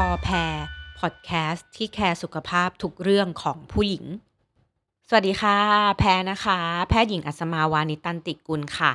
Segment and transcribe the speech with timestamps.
[0.00, 0.54] พอแพร
[0.98, 4.04] พอดแคสต์ที่แคร์สุขภาพทุกเรื่องของผู้หญิง
[5.08, 5.56] สวัสดีค่ะ
[5.98, 6.58] แพรนะคะ
[6.88, 8.92] แพทย์หญิงอัศมาวานิตันติกุลค่ะ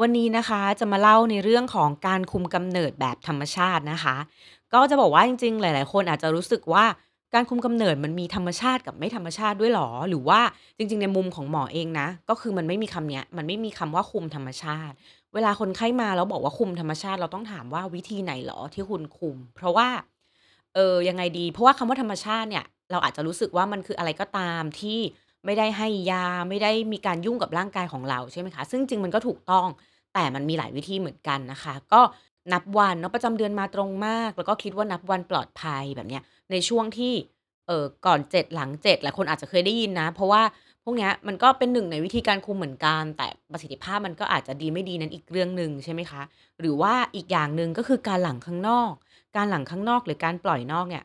[0.00, 4.16] วันนี้นะคะจะมาเล่าในเรื่องของการคุมกำเนิดแบบธรรมชาตินะคะ
[4.72, 6.84] ก็จะบอกว่าจริง ๆ หลาย ๆ คนอาจจะรู้สึกว่า
[7.34, 10.40] การคุมกำเนิดมันมีธรรมชาติกับไม่ธรรมชาติด้วยหรอ หรือว่า
[10.76, 14.94] จริง ๆ ในมุมของหมอเองนะ ก็คือมันไม่มีคำเนี้ยมันไม่มีคำว่าคุมธรรมชาติ
[15.34, 19.88] เวลาคนไข้มาแล้วบอกว่าคุมธรรมชาติเราต้องถามว่าวิธีไหนหรอที่คุณคุม เพราะว่า
[20.74, 24.98] เออ ยังไงดี เพราะว่าคำว่าธรรมชาติเนี่ย เราอาจจะรู้สึกว่ามันคืออะไรก็ตามที่
[25.44, 29.66] ไม่ได้ให้ยา ไม่ได้มีการยุ่งกับร่างกายของเราใช่ไหมคะ ซึ่งจริงมันก็ถูกต้อง
[30.14, 32.00] แต่มันมีหลายวิธีเหมือนกันนะคะ ก็
[32.52, 37.14] นับวันเนาะประจำเดือนมาตรงมาก แล้วก็คิดว่านับวันปลอดภัยแบบเนี้ย ในช่วงที่
[37.66, 40.42] เออก่อนเจ็ดหลังเจ็ดหลายคนอาจจะเคยได้ยินนะ เพราะว่า
[40.84, 46.22] พวกเนี้ยมันก็เป็นหนึ่งในวิธีการคุมเหมือนกัน แต่ประสิทธิภาพมันก็อาจจะดีไม่ดีนั้นอีกเรื่องหนึ่งใช่ไหมคะ
[46.60, 48.92] หรือว่าอีกอย่างหนึ่งก็คือการหลังข้างนอก
[49.36, 51.04] การหลังข้างนอกหรือการปล่อยนอกเนี่ย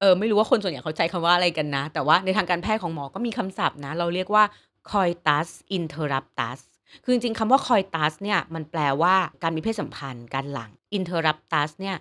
[0.00, 4.44] เออไม่รู้ว่าคนส่วนใหญ่เขาใช้คำว่าอะไรกันนะ แต่ว่าในทางการแพทย์ของหมอก็มีคำศัพท์นะ เราเรียกว่า
[4.90, 5.48] coitus
[5.78, 6.60] interruptus
[7.04, 11.96] คือจริงๆคำว่า coitus เนี่ยมันแปลว่าการมีเพศสัมพันธ์การหลัง interruptus เนี่ย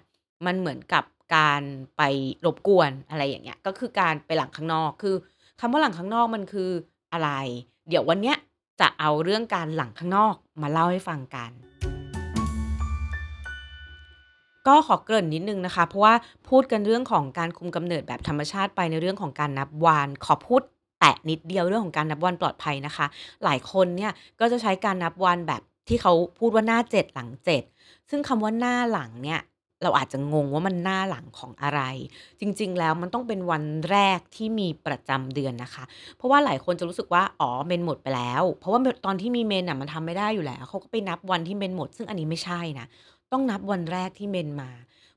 [0.46, 1.04] มันเหมือนกับ
[1.36, 1.62] การ
[1.98, 2.02] ไป
[2.46, 5.16] รบกวนอะไรอย่างเงี้ยก็คือการไปหลังข้างนอก คือ
[5.60, 6.70] คำว่าหลังข้างนอกมันคือ
[7.14, 7.30] อะไร
[7.90, 8.38] เดี๋ยววันเนี้ย
[8.82, 11.52] จะเอาเรื่องการหลังข้างนอกมาเล่าให้ฟังกัน
[14.68, 16.14] ก็ขอเกริ่นนิดนึงนะคะ เพราะว่า
[16.50, 20.62] พูดกันเรื่องของการคุมกำเนิดแบบธรรมชาติไปในเรื่องของการนับวันขอพูด
[21.00, 23.06] แตะนิดเดียวเรื่องของการนับวันปลอดภัยนะคะ
[23.44, 27.64] หลายคนเนี่ยก็จะใช้การนับวันแบบที่เขาพูดว่าหน้าเจ็ดหลังเจ็ด
[28.10, 29.40] ซึ่งคำว่าหน้าหลังเนี่ย
[29.84, 31.82] เราอาจจะงงว่ามันหน้าหลังของอะไร
[32.40, 35.84] จริง ๆ แล้วมันต้องเป็นวันแรกที่มีประจำเดือนนะคะ
[36.18, 42.88] เพราะว่าหลายคนจะรู้สึกว่าอ๋อเมนหมดไปแล้ว เพราะว่าตอนที่มีเมนอะมันทำไม่ได้อยู่แล้วเขาก็ไปนับวันที่เมนหมด ซึ่งอันนี้ไม่ใช่นะ
[43.32, 44.70] ต้องนับวันแรกที่เมนมา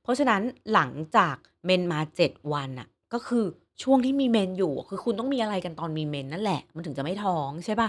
[0.02, 3.44] เพราะฉะนั้นหลังจากเมนมา7วันน่ะก็คือ
[3.82, 7.88] ช่วงที่มีเมนอยู่ คือคุณต้องมีอะไรกันตอนมีเมนนั่นแหละ มันถึงจะไม่ท้องใช่ปะ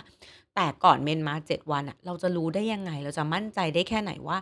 [0.56, 4.38] แต่ก่อนเมนมา7วันอะเราจะรู้ได้ยังไง เราจะมั่นใจได้แค่ไหนว่า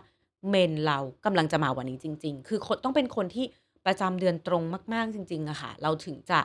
[0.50, 3.46] เมนเรากำลังจะมาวันนี้จริง ๆ คือคนต้องเป็นคนที่
[3.86, 4.62] ประจำเดือนตรง
[4.94, 6.40] มาก ๆ จริงๆอะค่ะ เราถึงจะ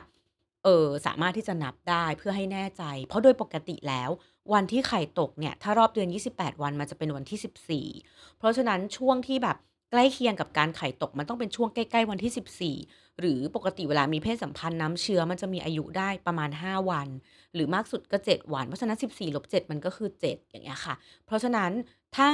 [0.64, 4.10] เออสามารถที่จะนับได้เพื่อให้แน่ใจ เพราะโดยปกติแล้ว
[4.52, 9.56] วันที่ไข่ตกเนี่ย ถ้ารอบเดือน 28 วันมันจะเป็นวันที่ 14 เพราะฉะนั้นช่วงที่แบบ
[9.90, 17.08] ใกล้เคียงกับการไข่ตกมันต้องเป็นช่วงใกล้ๆวันที่ 14 หรือปกติเวลามีเพศสัมพันธ์น้ำเชื้อมันจะมีอายุได้ประมาณ 5 วัน
[17.54, 20.94] หรือมากสุดก็ 7 วัน เพราะฉะนั้น 14ลบ7มันก็คือ 7 อย่างเงี้ยค่ะ
[21.26, 21.70] เพราะฉะนั้น
[22.16, 22.28] ถ้า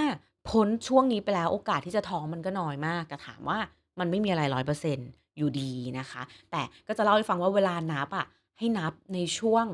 [0.49, 3.59] พ้นช่วงนี้ไปแล้วโอกาสที่จะท้องมันก็น้อยมากแต่ถามว่า
[3.99, 8.27] มันไม่มีอะไรร้อยเปอร์เซ็นต์อยู่ดีนะคะ แต่ก็จะเล่าให้ฟังว่าเวลานับอะ
[8.59, 9.67] ให้นับในช่วง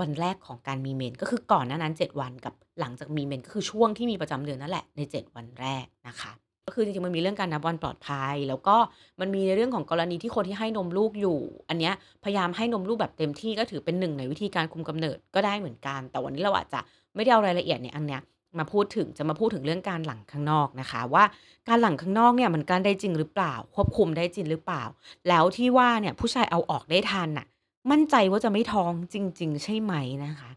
[0.00, 6.32] วันแรกของการมีเมนก็คือก่อนหน้านั้น 7 วันกับหลังจากมีเมนก็คือช่วงที่มีประจำเดือนนั่นแหละใน 7 วันแรกนะคะ
[6.66, 8.76] ก็คือจริงๆมันมีเรื่องการนับวันปลอดภัย แล้วก็
[9.20, 11.38] มันมีในเรื่องของกรณีที่คนที่ให้นมลูกอยู่
[11.68, 11.94] อันเนี้ย
[12.24, 16.80] พยายามให้นมลูกแบบเต็มที่ก็ถือเป็นหนึ่งในวิธีการคุมกำเนิดก็ได้เหมือนกัน แต่วันนี้เราอาจจะ
[17.14, 18.20] ไม่ได้เอารายละเอียดในอันเนี้ย
[18.58, 21.24] มาพูดถึงจะมาพูดถึงเรื่องการหลังข้างนอกนะคะ ว่า
[21.68, 24.82] การหลังข้างนอกเนี่ยมันการได้จริงหรือเปล่า ควบคุมได้จริงหรือเปล่า
[25.28, 27.46] แล้วที่ว่าเนี่ยผู้ชายเอาออกได้ทันน่ะ
[27.90, 29.94] มั่นใจว่าจะไม่ท้องจริง ๆ ใช่ไหม
[30.24, 30.50] นะคะ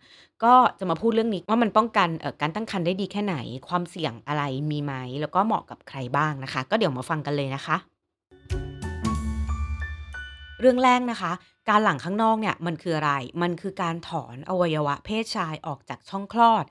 [0.44, 3.36] ก็จะมาพูดเรื่องนี้ว่ามันป้องกันเอ่อการตั้งครรภ์ได้ดีแค่ไหน
[3.68, 7.78] ความเสี่ยงอะไรมีไหม แล้วก็เหมาะกับใครบ้างนะคะ ก็เดี๋ยวมาฟังกันเลยนะคะ
[10.60, 11.32] เรื่องแรกนะคะ
[11.70, 16.66] การหลังข้างนอกเนี่ยมันคืออะไร มันคือการถอนอวัยวะเพศชายออกจากช่องคลอด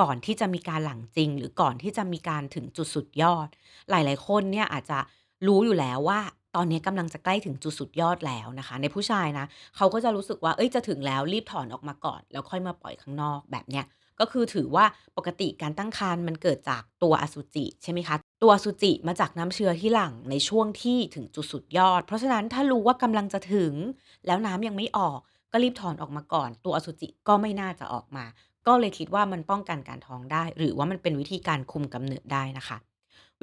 [0.00, 3.48] ก่อนที่จะมีการหลังจริง หรือก่อนที่จะมีการถึงจุดสุดยอด
[3.90, 4.98] หลาย ๆ คนเนี่ยอาจจะ
[5.46, 6.20] รู้อยู่แล้วว่า
[6.56, 9.46] ตอนนี้กำลังจะใกล้ถึงจุดสุดยอดแล้วนะคะ ในผู้ชายนะ
[9.76, 13.84] เขาก็จะรู้สึกว่าเอ้ยจะถึงแล้วรีบถอนออกมาก่อน แล้วค่อยมาปล่อยข้างนอกแบบเนี้ย
[14.20, 14.84] ก็คือถือว่า
[15.16, 23.74] ปกติการตั้งครรภ์มันเกิดจากตัวอสุจิใช่ไหมคะ ตัวอสุจิมาจากน้ำเชื้อที่หลังในช่วงที่ถึงจุดสุดยอด เพราะฉะนั้นถ้ารู้ว่ากำลังจะถึง
[24.26, 25.18] แล้วน้ำยังไม่ออก
[25.52, 28.24] ก็รีบถอนออกมาก่อน ตัวอสุจิก็ไม่น่าจะออกมา
[28.66, 32.78] ก็เลยคิดว่ามันป้องกันการท้องได้ หรือว่ามันเป็นวิธีการคุมกำเนิดได้นะคะ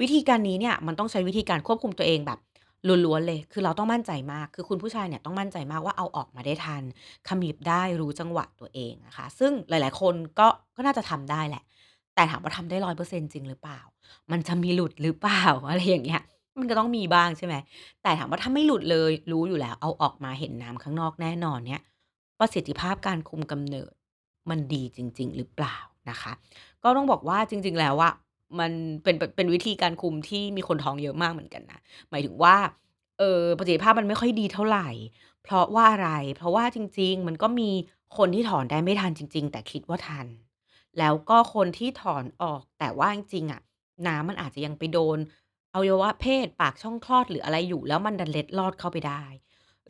[0.00, 2.38] วิธีการนี้เนี่ยมันต้องใช้วิธีการควบคุมตัวเองแบบ
[2.86, 6.82] ล้วนๆเลย คือเราต้องมั่นใจมาก คือคุณผู้ชายเนี่ยต้องมั่นใจมากว่าเอาออกมาได้ทัน
[7.28, 11.62] ขมิบได้รู้จังหวะตัวเองนะคะ ซึ่งหลายๆ คนก็ก็น่าจะทำได้แหละ
[12.14, 13.80] แต่ถามว่าทำได้ร้อยเปอร์เซ็นต์จริงหรือเปล่า
[14.30, 16.22] มันจะมีหลุดหรือเปล่าอะไรอย่างเงี้ย
[16.58, 17.54] มันก็ต้องมีบ้างใช่ไหม
[18.02, 21.80] แต่ถามว่าถ้าไม่หลุดเลยรู้อยู่แล้ว เอาออกมาเห็นน้ำข้างนอกแน่นอนเนี่ย
[22.38, 23.92] ประสิทธิภาพการคุมกำเนิด
[24.50, 25.76] มันดีจริง ๆ หรือเปล่า
[26.10, 26.32] นะคะ
[26.82, 28.12] ก็ต้องบอกว่าจริง ๆ แล้วอะ
[28.58, 28.72] มัน
[29.02, 31.80] เป็นเป็นวิธีการคุมที่มีคนท้องเยอะมากเหมือนกันนะ
[32.10, 32.56] หมายถึงว่า
[33.18, 34.88] เออประสิทธิภาพมันไม่ค่อยดีเท่าไหร่
[35.42, 37.70] เพราะว่าอะไร เพราะว่าจริง ๆ มันก็มี
[38.16, 40.26] คนที่ถอนได้ไม่ทันจริง ๆ แต่คิดว่าทัน
[40.98, 43.60] แล้วก็คนที่ถอนออกแต่ว่าจริงๆอะ
[44.06, 45.18] น้ำมันอาจจะยังไปโดน
[45.74, 49.24] อวัยวะเพศปากช่องคลอดหรืออะไรอยู่ แล้วมันดันเล็ดลอดเข้าไปได้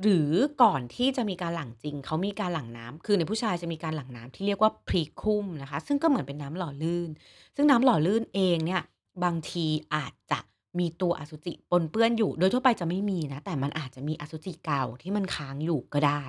[0.02, 0.30] หรือ
[0.62, 7.10] ก่อนที่จะมีการหลั่งจริง เขามีการหลั่งน้ำคือในผู้ชายจะมีการหลั่งน้ำที่เรียกว่า Precum นะคะ ซึ่งก็เหมือนเป็นน้ำหล่อลื่น
[7.56, 8.82] ซึ่งน้ำหล่อลื่นเองเนี่ย
[9.24, 10.38] บางทีอาจจะ
[10.78, 16.22] มีตัวอสุจิปนเปื้อนอยู่ โดยทั่วไปจะไม่มีนะ แต่มันอาจจะมีอสุจิเก่าที่มันค้างอยู่ก็ได้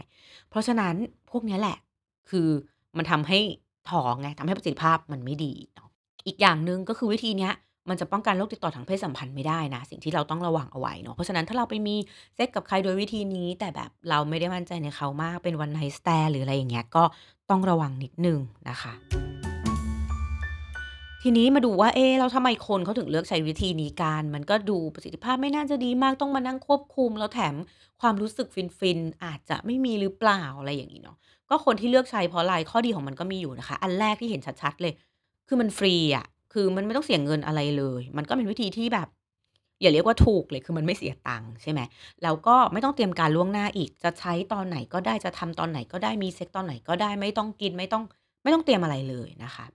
[0.50, 0.96] เพราะฉะนั้น
[1.30, 1.78] พวกนี้แหละ
[2.30, 2.50] คือ
[2.98, 3.40] มันทำให้
[3.92, 5.54] ท้องไงทำให้ประสิทธิภาพมันไม่ดี
[6.28, 7.54] อีกอย่างหนึ่งก็คือวิธีเนี้ย
[7.90, 11.96] มันจะป้องกันโรคติดต่อทางเพศสัมพันธ์ไม่ได้นะ สิ่งที่เราต้องระวังเอาไว้เนาะเพราะฉะนั้นถ้าเราไปมี
[12.36, 17.04] เซ็กกับใครโดยวิธีนี้ แต่แบบเราไม่ได้มั่นใจในเขามากเป็น One Night Stand หรืออะไรอย่างเงี้ยก็
[17.50, 18.40] ต้องระวังนิดนึง
[18.70, 18.94] นะคะ
[21.24, 27.56] ทีนี้มาดูว่าเอ๊ะแล้วทำไมคนเขาถึงเลือกใช้วิธีนี้กัน มันก็ดูประสิทธิภาพไม่น่าจะดีมากต้องมานั่งควบคุม แล้วแถม
[28.02, 28.48] ความรู้สึก
[28.80, 31.18] ฟินๆอาจจะไม่มีหรือเปล่าอะไรอย่างงี้เนาะ
[31.50, 34.94] ก็คนที่เลือกใช้เพราะอะไรข้อดีของมันก็มีอยู่นะคะ อันแรกที่เห็นชัดๆเลย
[35.48, 39.08] คือมันฟรีอะ คือมันไม่ต้องเสียเงินอะไรเลย มันก็เป็นวิธีที่แบบ
[39.82, 41.82] อย่าเรียกว่าถูกเลยคือมันไม่เสียตังค์ใช่ไหม
[42.24, 48.04] แล้วก็ไม่ต้องเตรียมการล่วงหน้าอีก จะใช้ตอนไหนก็ได้จะทำตอนไหนก็ได้มีเซ็กตอนไหนก็ได้ไม่ต้องกินไม่ต้อง
[48.44, 49.66] ไม่ต้องเตรียมอะไรเลยนะคะ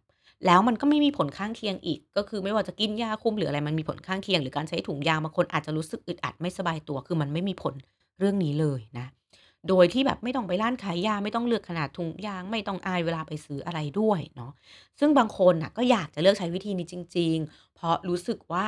[0.46, 7.74] แล้วมันก็ไม่มีผลข้างเคียงอีก ก็คือไม่ว่าจะกินยาคุมหรืออะไรมันมีผลข้างเคียง หรือการใช้ถุงยางบางคนอาจจะรู้สึกอึดอัดไม่สบายตัว คือมันไม่มีผล
[8.18, 9.06] เรื่องนี้เลยนะ
[9.69, 14.52] โดยที่แบบไม่ต้องไปร้านขายยาไม่ต้องเลือกขนาดถุงยาง ไม่ต้องอายเวลาไปซื้ออะไรด้วยเนาะ
[14.99, 18.66] ซึ่งบางคนน่ะก็อยากจะเลือกใช้วิธีนี้จริง ๆ เพราะรู้สึกว่า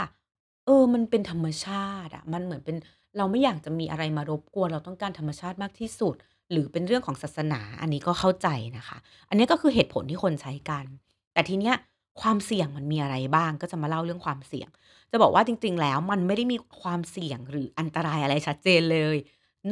[0.65, 2.77] เออ มันเป็นธรรมชาติอะมันเหมือนเป็น
[3.19, 6.15] เราไม่อยากจะมีอะไรมารบกวนเราต้องการธรรมชาติมากที่สุด
[6.51, 8.97] หรือเป็นเรื่องของศาสนาอันนี้ก็เข้าใจนะคะ
[9.29, 10.85] อันนี้ก็คือเหตุผลที่คนใช้กัน
[11.33, 11.75] แต่ทีเนี้ย
[12.21, 14.69] ความเสี่ยงมันมีอะไรบ้างก็จะมาเล่าเรื่องความเสี่ยง
[15.11, 19.17] จะบอกว่าจริง ๆ แล้วมันไม่ได้มีความเสี่ยงหรืออันตรายอะไรชัดเจนเลย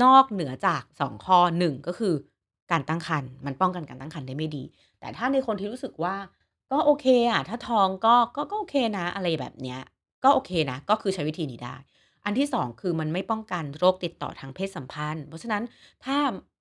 [0.02, 2.14] นอกเหนือจาก 2 ข้อ 1 ก็คือ
[2.70, 4.64] การตั้งครรภ์มันป้องกันการตั้งครรภ์ได้ไม่ดี
[5.00, 6.16] แต่ถ้าในคนที่รู้สึกว่า
[6.72, 9.80] ก็โอเคอะถ้าท้องก็ก็ก็โอเคนะ อะไรแบบเนี้ย
[10.24, 11.76] ก็โอเคนะ ก็คือใช้วิธีนี้ได้
[12.24, 15.62] อันที่ 2 คือมันไม่ป้องกันโรคติดต่อทางเพศสัมพันธ์ เพราะฉะนั้น
[16.04, 16.16] ถ้า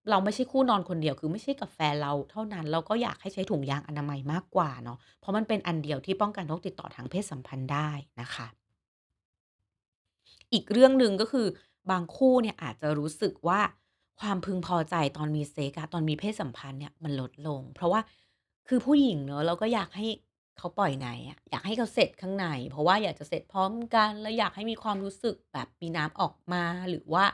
[0.10, 7.90] เราไม่ใช่คู่นอนคนเดียวคือไม่ใช่กับแฟนเราเท่านั้นเราก็อยากให้ใช้ถุงยางอนามัยมากกว่าเนาะเพราะมันเป็นอันเดียวที่ป้องกันโรคติดต่อทางเพศสัมพันธ์ได้
[8.22, 8.48] นะคะ
[10.54, 11.48] อีกเรื่องหนึ่งก็คือ
[11.92, 13.60] บางคู่เนี่ยอาจจะรู้สึกว่า
[14.20, 18.02] ความพึงพอใจตอนมีเซ็กอะตอนมีเพศสัมพันธ์เนี่ยมันลดลง เพราะว่า
[18.68, 20.08] คือผู้หญิงเนาะเราก็อยากให้
[20.58, 27.26] เขาปล่อยไหนอะอยากให้เขาเสร็จข้างใน เพราะว่าอยากจะเสร็จพร้อมกัน แล้วอยากให้มีความรู้สึกแบบมีน้ำออกมาหรือว่า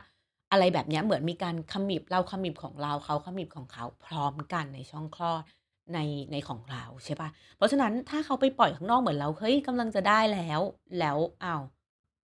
[0.52, 5.42] อะไรแบบนี้เหมือนมีการขมิบเราขมิบของเราเขาขมิบของเขาพร้อมกันในช่องคลอด
[5.94, 5.98] ใน
[6.32, 10.60] ในของเราใช่ปล่าเพราะฉะนั้นถ้าเขาไปปล่อยข้างนอกเหมือนเราเฮ้ยกำลังจะได้แล้ว
[11.00, 11.62] แล้วอ้าว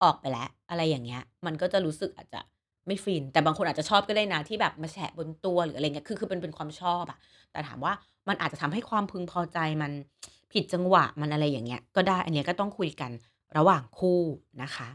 [0.02, 2.41] ออกไปแล้ว อะไรอย่างเงี้ย มันก็จะรู้สึกอาจจะ
[2.87, 7.19] ไม่ฟิน แต่บางคนอาจจะชอบก็ได้นะที่แบบมาแฉะบนตัวหรืออะไรเงี้ยคือคือเป็นเป็นความชอบอะ
[7.52, 7.93] แต่ถามว่า
[8.29, 9.93] มันอาจจะทำให้ความพึงพอใจมัน
[10.52, 13.11] ผิดจังหวะมันอะไรอย่างเงี้ย ก็ได้อันเนี้ยก็ต้องคุยกัน
[13.56, 14.20] ระหว่างคู่
[14.62, 14.88] นะคะ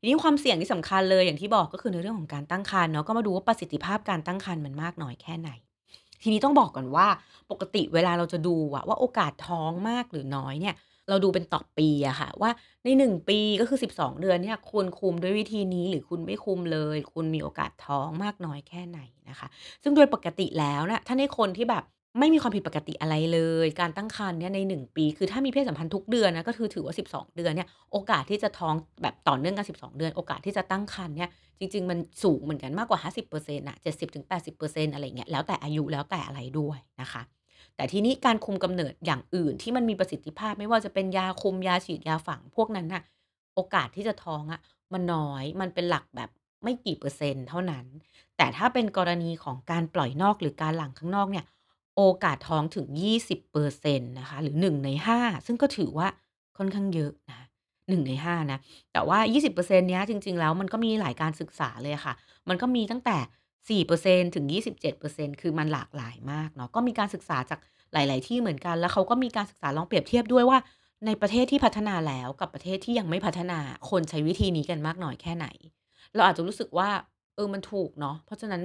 [0.00, 5.50] ทีนี้ความเสี่ยงที่สำคัญเลยอย่างที่บอกก็คือในเรื่องของการตั้งครรภ์เนาะก็มาดูว่าประสิทธิภาพการตั้งครรภ์มันมากน้อยแค่ไหน
[6.22, 7.06] ทีนี้ต้องบอกก่อนว่า
[7.50, 10.74] ปกติเวลาเราจะดูอะว่าโอกาสท้องมากหรือน้อยเนี่ย
[11.08, 12.50] เราดูเป็นต่อปีอะค่ะ ว่า
[12.84, 19.48] ใน 1 ปีก็คือ 12 เดือนเนี่ยคุณคุมด้วยวิธีนี้หรือคุณไม่คุมเลย คุณมีโอกาสท้องมากน้อยแค่ไหนนะคะ
[19.82, 21.84] ซึ่งโดยปกติแล้วน่ะถ้าในคนที่แบบ
[22.18, 37.22] ไม่มีความผิดปกติอะไรเลย การตั้งครรภ์เนี่ยใน 1 ปี คือถ้ามีเพศสัมพันธ์ทุกเดือนนะก็คือถือว่า 12 เดือนเนี่ยโอกาสที่จะท้องแบบต่อเนื่องกัน 12 เดือน โอกาสที่จะตั้งครรภ์เนี่ยจริง ๆ มันสูงเหมือนกันมากกว่า 50%นะ70-80%อร์เซ็นต์อะไรอย่างเงี้ยแล้วแต่อายุแล้วแต่อะไรด้วยนะคะ
[37.78, 43.02] แต่ทีนี้การคุมกำเนิดอย่างอื่นที่มันมีประสิทธิภาพไม่ว่าจะเป็นยาคุมยาฉีดยาฝังพวกนั้นน่ะ
[43.54, 44.60] โอกาสที่จะท้องอะ
[44.92, 46.30] มันน้อยมันเป็นหลักแบบ
[46.62, 47.84] ไม่กี่เปอร์เซ็นต์เท่านั้น
[48.36, 51.44] แต่ถ้าเป็นกรณีของการปล่อยนอกหรือการหลังข้างนอกเนี่ย
[51.96, 56.08] โอกาสท้องถึง 20%นต์นะคะ หรือ 1 ใน 5 ซึ่งก็ถือว่า
[56.58, 57.40] ค่อนข้างเยอะนะ
[57.88, 58.58] 1ใน5นะ
[58.92, 62.14] แต่ว่า 20%เปอร์เซ็นต์เนี้ยจริง ๆ แล้วมันก็มีหลายการศึกษาเลยค่ะ
[62.48, 63.16] มันก็มีตั้งแต่
[63.68, 67.60] 4%ถึง 27%คือมันหลากหลายมากเนาะก็มีการศึกษาจาก
[67.92, 70.58] หลาย ๆ ที่เหมือนกัน แล้วเขาก็มีการศึกษาลองเปรียบเทียบด้วยว่า
[71.06, 73.58] ในประเทศที่พัฒนาแล้วกับประเทศที่ยังไม่พัฒนา
[73.90, 75.46] คนใช้วิธีนี้กันมากน้อยแค่ไหน
[76.14, 76.88] เราอาจจะรู้สึกว่า
[77.34, 78.62] เออมันถูกเนาะเพราะฉะนั้น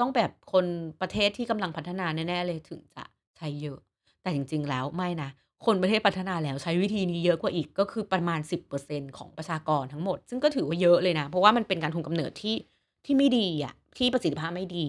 [0.00, 0.66] ต้องแบบคน
[1.00, 3.04] ประเทศที่กำลังพัฒนาแน่ๆเลยถึงจะ
[3.36, 3.78] ใช้เยอะ
[4.22, 5.30] แต่จริง ๆ แล้วไม่นะ
[5.66, 12.56] คนประเทศพัฒนาแล้วใช้วิธีนี้เยอะกว่าอีกก็คือประมาณ 10%ของประชากรทั้งหมด ซึ่งก็ถือว่าเยอะเลยนะ เพราะว่ามันเป็นการคุมกำเนิดที่
[13.04, 14.88] ที่ไม่ดีอะ ที่ประสิทธิภาพไม่ดี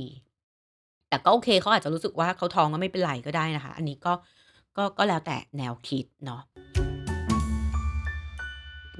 [1.10, 4.14] แต่ก็โอเคเขาอาจจะรู้สึกว่าเขาท้องก็ไม่เป็นไรก็ได้นะคะ อันนี้ก็
[4.78, 6.42] ก็ก็แล้วแต่แนวคิดเนาะ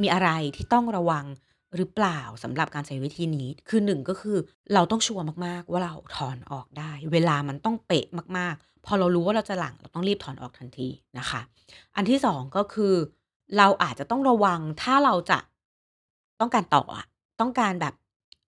[0.02, 1.26] มีอะไรที่ต้องระวัง
[1.76, 4.38] หรือเปล่าสำหรับการใช้วิธีนี้ คือ1ก็คือ
[4.74, 10.88] เราต้องชัวร์มากๆ ว่าเราถอนออกได้ เวลามันต้องเป๊ะมากๆ พอเรารู้ว่าเราจะหลังเราต้องรีบถอนออกทันที
[11.20, 11.42] นะคะ
[11.96, 12.94] อันที่2ก็คือ
[13.58, 15.40] เราอาจจะต้องระวังถ้าเราจะ
[16.40, 17.06] ต้องการต่ออะ
[17.42, 17.94] ต้องการแบบ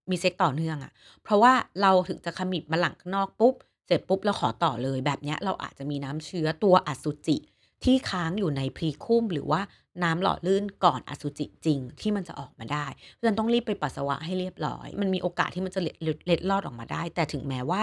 [0.10, 0.92] มีเซ็กต่อเนื่องอะ
[1.24, 3.56] เพราะว่าเราถึงจะขมิบมาหลังข้างนอกปุ๊บ
[3.88, 7.38] เสร็จปุ๊บเราขอต่อเลยแบบเนี้ยเราอาจจะมีน้ำเชื้อตัวอสุจิ
[7.84, 9.62] ที่ค้างอยู่ในพรีคุ้มหรือว่า
[10.04, 17.82] น้ำหล่อลื่นก่อนอสุจิจริงที่มันจะออกมาได้เพราะฉะนั้นต้องรีบไปปัสสาวะให้เรียบร้อย มันมีโอกาสที่มันจะเล็ดเล็ดเล็ดลอดออกมาได้ แต่ถึงแม้ว่า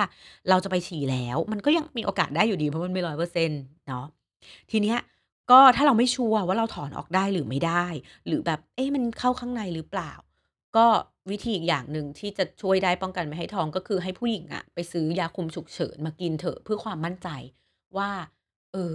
[0.48, 4.04] เราจะไปฉี่แล้ว มันก็ยังมีโอกาสได้อยู่ดีเพราะมันไม่ร้อยเปอร์เซ็นต์เนาะ
[4.70, 4.98] ทีเนี้ย
[5.50, 7.86] ก็ถ้าเราไม่ชัวร์ว่าเราถอนออกได้หรือไม่ได้
[8.26, 10.12] หรือแบบเอ๊ะมันเข้าข้างในหรือเปล่า
[10.76, 10.86] ก็
[11.30, 17.28] วิธีอีกอย่างหนึ่งที่จะช่วยได้ป้องกันไม่ให้ท้องก็คือให้ผู้หญิงอะไปซื้อยาคุมฉุกเฉินมากินเถอะเพื่อความมั่นใจ
[17.96, 18.10] ว่า
[18.72, 18.94] เออ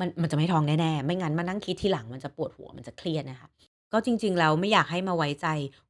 [0.00, 3.48] มันมันจะไม่ท้องแน่ๆไม่งั้นมานั่งคิดทีหลังมันจะปวดหัวมันจะเครียดนะคะ
[3.92, 5.46] ก็จริงๆแล้วไม่อยากให้มาไว้ใจ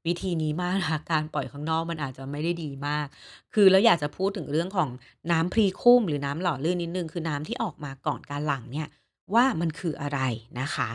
[0.06, 3.06] วิธีนี้มากนะคะการปล่อยข้างนอกมันอาจจะไม่ได้ดีมาก
[3.54, 4.88] คือแล้วอยากจะพูดถึงเรื่องของ
[5.30, 8.88] น้ำ precum หรือน้ำหล่อลื่นนิดนึงคือน้ำที่ออกมาก่อนการหลั่งเนี่ย
[9.34, 10.20] ว่ามันคืออะไร
[10.60, 10.90] นะคะ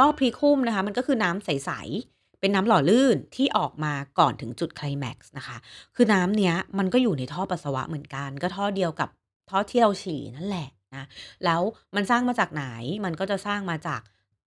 [0.00, 1.70] ก็ precum นะคะ มันก็คือน้ำใส
[2.06, 5.56] ๆ เป็นน้ำหล่อลื่นที่ออกมาก่อนถึงจุดไคลแม็กซ์นะคะ
[5.94, 9.08] คือน้ำเนี้ยมันก็อยู่ในท่อปัสสาวะเหมือนกัน ก็ท่อเดียวกับ
[9.50, 11.04] ท่อที่เราฉี่นั่นแหละนะ
[11.44, 11.62] แล้ว
[11.94, 12.64] มันสร้างมาจากไหน
[13.04, 14.00] มันก็จะสร้างมาจาก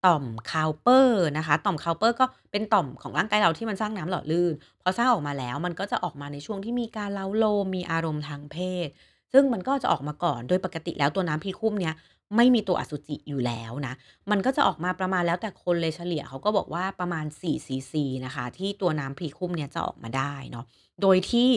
[0.05, 8.87] ต่อม Cowper นะคะ ต่อม Cowper ก็เป็นต่อมของร่างกายเราที่มันสร้างน้ำหล่อลื่น พอสร้างออกมาแล้วมันก็จะออกมาในช่วงที่มีการเล้าโลมมีอารมณ์ทางเพศ
[9.33, 11.93] ซึ่งมันก็จะออกมาก่อนโดยปกติแล้วตัวน้ำพรีคุ้มเนี้ย
[12.35, 13.93] ไม่มีตัวอสุจิอยู่แล้วนะ
[14.31, 20.65] มันก็จะออกมาประมาณแล้วแต่คนเลยเฉลี่ยเขาก็บอกว่าประมาณ4ซีซีนะคะ ที่ตัวน้ำพรีคุ้มเนี่ยจะออกมาได้เนาะ
[21.01, 21.49] โดยที่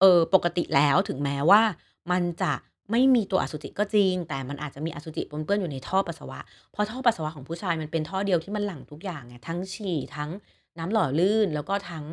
[0.00, 1.62] เออปกติแล้วถึงแม้ว่า
[2.10, 2.52] มันจะ
[2.90, 6.40] ไม่มีตัวอสุจิก็จริง แต่มันอาจจะมีอสุจิปนเปื้อนอยู่ในท่อปัสสาวะ
[6.72, 10.30] เพราะท่อปัสสาวะของผู้ชายมันเป็นท่อเดียวที่มันหลั่งทุกอย่างไงทั้งฉี่ทั้ง
[10.78, 12.04] น้ำหล่อลื่น แล้วก็ทั้ง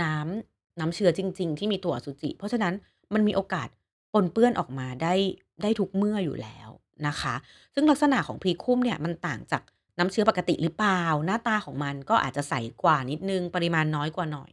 [0.00, 2.74] น้ำน้ำเชื้อจริง ๆ ที่มีตัวอสุจิ เพราะฉะนั้น
[3.14, 3.68] มันมีโอกาส
[4.12, 5.14] ปนเปื้อนออกมาได้
[5.62, 6.65] ได้ทุกเมื่ออยู่แล้ว
[7.08, 7.34] นะคะ
[7.74, 9.62] ซึ่งลักษณะของพรีคุ้มเนี่ยมันต่างจาก
[9.98, 14.50] น้ำเชื้อปกติหรือเปล่า หน้าตาของมันก็อาจจะใสกว่านิดนึงปริมาณน้อยกว่าหน่อย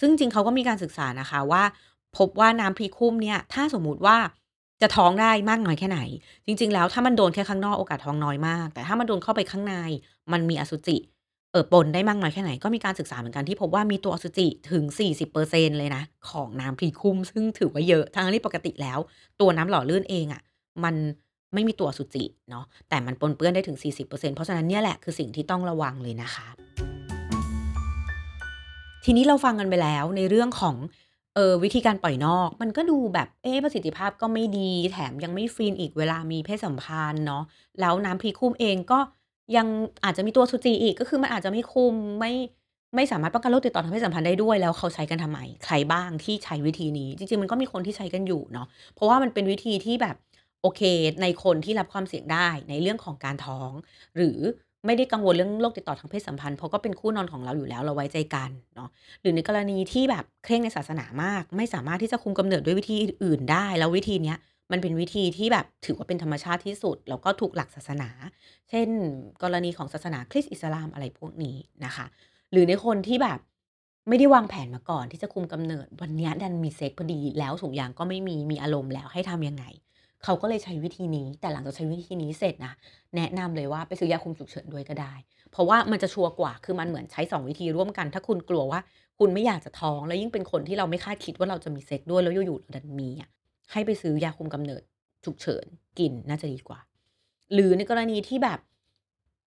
[0.00, 1.62] ซึ่งจริงเขาก็มีการศึกษานะคะว่า
[2.16, 4.16] พบว่าน้ำพรีคุ้มเนี่ยถ้าสมมุติว่า
[4.82, 6.00] จะท้องได้มากน้อยแค่ไหน
[6.46, 9.74] จริง ๆ แล้วถ้ามันโดนแค่ข้างนอกโอกาสท้องน้อยมาก แต่ถ้ามันโดนเข้าไปข้างใน
[10.32, 10.96] มันมีอสุจิ
[11.52, 18.98] เอ่อปนได้มากน้อยแค่ไหนก็มีการศึกษาเหมือนกันที่พบว่ามีตัวอสุจิถึง 40%เปอร์เซ็นต์เลยนะ ของน้ำพรีคุ้มซึ่งถือว่าเยอะทั้งที่ปกติแล้ว
[19.40, 20.42] ตัวน้ำหล่อลื่นเองอะ
[20.84, 20.94] มัน
[21.56, 26.46] ไม่มีตัวสุจิเนาะแต่มันปนเปื้อนได้ถึง 40%เพราะฉะนั้นเนี่ยแหละคือสิ่งที่ต้องระวังเลยนะคะ
[29.04, 30.76] ทีนี้เราฟังกันไปแล้วในเรื่องของ
[31.34, 37.42] เออวิธีการปล่อยนอก มันก็ดูแบบเอ๊ประสิทธิภาพก็ไม่ดี แถมยังไม่ฟินอีกเวลามีเพศสัมพันธ์เนาะ
[37.80, 38.98] แล้วน้ำพรีคุมเองก็
[39.56, 39.66] ยัง
[40.04, 42.32] อาจจะมีตัวสุจิอีกก็คือมันอาจจะไม่คุมไม่
[42.94, 50.16] ไม่สามารถป้องกันโรคติดต่อทางเพศสัมพันธ์ได้ด้วยแล้วเขาใช้กันทำไม ใครบ้างที่ใช้วิธีนี้ จริงๆ มันก็มีคนที่ใช้กันอยู่เนาะเพราะว่ามันเป็นวิธีที่แบบ
[50.62, 50.82] โอเค
[51.22, 53.70] ในคนที่รับความเสี่ยงได้ในเรื่องของการท้อง
[54.16, 54.38] หรือ
[54.86, 58.88] ไม่ได้กังวลเรื่องโรคติดต่อทางเพศสัมพันธ์เพราะก็เป็นคู่นอนของเราอยู่แล้วเราไว้ใจกันเนาะ
[59.20, 64.38] หรือในกรณีที่แบบเคร่งในศาสนามาก ไม่สามารถที่จะคุมกำเนิดด้วยวิธีอื่นได้ แล้ววิธีเนี้ย
[64.72, 68.10] มันเป็นวิธีที่แบบถือว่าเป็นธรรมชาติที่สุด แล้วก็ถูกหลักศาสนา
[68.70, 68.88] เช่น
[69.42, 72.06] กรณีของศาสนาคริสต์อิสลามอะไรพวกนี้นะคะ
[72.52, 73.38] หรือในคนที่แบบ
[74.08, 79.64] ไม่ได้วางแผนมาก่อนที่จะคุมกำเนิด วันนี้ดันมีเซ็กพอดีแล้วถุงยางก็ไม่มีมีอารมณ์แล้วให้ทำยังไง
[80.24, 82.72] เขาก็เลยใช้วิธีนี้ แต่หลังจากใช้วิธีนี้เสร็จนะ
[83.16, 85.14] แนะนำเลยว่าไปซื้อยาคุมฉุกเฉินด้วยก็ได้
[85.50, 88.80] เพราะว่ามันจะชัวร์กว่าคือมันเหมือนใช้ 2 วิธีร่วมกัน ถ้าคุณกลัวว่า
[89.18, 93.30] คุณไม่อยากจะท้อง แล้วยิ่งเป็นคนที่เราไม่คาดคิดว่าเราจะมีเซ็กด้วยแล้วอยู่ๆเราดันมีอะ
[93.72, 94.82] ให้ไปซื้อยาคุมกำเนิด
[95.24, 95.64] ฉุกเฉิน
[95.98, 96.80] กินน่าจะดีกว่า
[97.54, 98.60] หรือในกรณีที่แบบ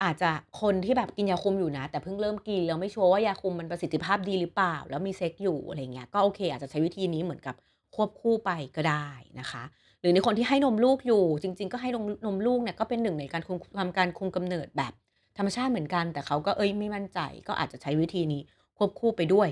[0.04, 0.32] อาจจะ
[0.62, 7.56] คนที่แบบกินยาคุมอยู่นะ แต่เพิ่งเริ่มกินแล้วไม่ชัวร์ว่ายาคุมมันประสิทธิภาพดีหรือเปล่า แล้วมีเซ็กอยู่อะไรเงี้ยก็โอเค อาจจะใช้วิธีนี้เหมือนกับ
[7.96, 9.08] ควบคู่ไปก็ได้
[9.40, 9.64] นะคะ
[10.08, 14.94] หรือในคนที่ให้นมลูกอยู่ จริง ๆ ก็ให้นมนมลูกเนี่ยก็เป็นหนึ่งในการคุมทำการคุมกำเนิดแบบ
[15.38, 18.42] ธรรมชาติเหมือนกัน แต่เขาก็เอ้ยไม่มั่นใจ ก็อาจจะใช้วิธีนี้
[18.78, 19.50] ควบคู่ไปด้วย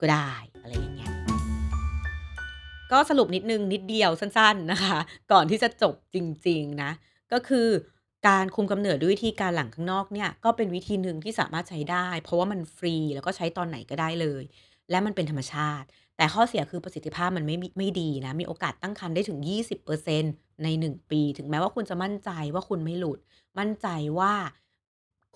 [0.00, 0.32] ก็ได้
[0.62, 1.12] อะไรอย่างเงี้ย
[2.92, 4.98] ก็สรุปนิดนึงนิดเดียวสั้น ๆนะคะ
[5.32, 6.16] ก่อนที่จะจบจ
[6.48, 6.90] ริง ๆ นะ
[7.32, 7.68] ก็คือ
[8.28, 14.42] การคุมกำเนิดด้วยวิธีการหลังข้างนอกเนี่ยก็เป็นวิธีหนึ่งที่สามารถใช้ได้ เพราะว่ามันฟรีแล้วก็ใช้ตอนไหนก็ได้เลย
[14.90, 15.86] และมันเป็นธรรมชาติ
[16.16, 19.38] แต่ข้อเสียคือประสิทธิภาพมันไม่ไม่ดีนะ มีโอกาสตั้งครรภ์ได้ถึง
[20.00, 23.18] 20%ใน 1 ปี ถึงแม้ว่าคุณจะมั่นใจว่าคุณไม่หลุด
[23.58, 24.32] มั่นใจว่า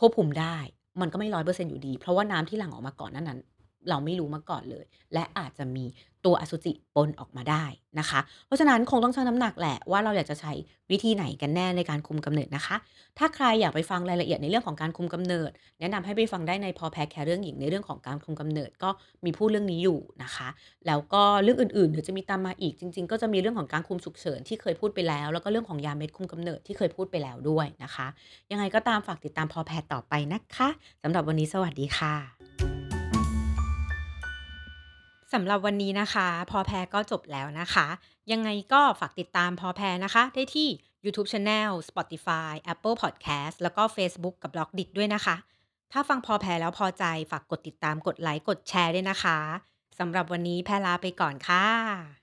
[0.00, 0.56] ควบคุมได้
[1.00, 3.40] มันก็ไม่ร้อยเปอร์เซ็นต์อยู่ดี เพราะว่าน้ำที่หลั่งออกมาก่อนนั้นนั้น
[3.88, 4.84] เราไม่รู้มาก่อนเลย
[5.14, 5.84] และอาจจะมี
[6.24, 7.64] ตัวอสุจิปนออกมาได้
[7.98, 10.52] นะคะ เพราะฉะนั้นคงต้องชั่งน้ำหนักแหละว่าเราอยากจะใช้
[10.90, 12.76] วิธีไหนกันแน่ในการคุมกำเนิดนะคะ
[13.18, 18.90] ถ้าใครอยากไปฟังรายละเอียดในเรื่องของการคุมกำเนิด แนะนำให้ไปฟังได้ในพอแพแคร์เรื่องหญิงในเรื่องของการคุมกำเนิดก็
[19.24, 20.48] มีพูดเรื่องนี้อยู่นะคะ
[20.86, 28.06] แล้วก็เรื่องอื่นๆเดี๋ยวจะมีตามมาอีกจริง ๆ ก็จะมีเรื่องของการคุมฉุกเฉินที่เคยพูดไปแล้ว แล้วก็เรื่องของยาเม็ดคุมกำเนิดที่เคยพูดไปแล้วด้วยนะคะ
[28.50, 30.68] ยังไงก็ตามฝากติดตามพอแพทต่อไปนะคะ
[31.02, 32.79] สำหรับวันนี้สวัสดีค่ะ
[35.32, 37.86] สำหรับวันนี้นะคะ พอแพรก็จบแล้วนะคะ
[38.32, 40.68] ยังไงก็ฝากติดตามพอแพรนะคะ ได้ที่
[41.04, 45.36] YouTube Channel Spotify Apple Podcast แล้วก็ Facebook กับ b ล็อกดิด้วยนะคะ
[45.92, 49.38] ถ้าฟังพอแพรแล้วพอใจฝากกดติดตามกดไลค์กดแชร์ด้วยนะคะ
[49.98, 52.19] สำหรับวันนี้แพรลาไปก่อนค่ะ